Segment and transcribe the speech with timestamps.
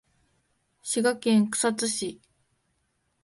[0.81, 2.21] 滋賀県草津市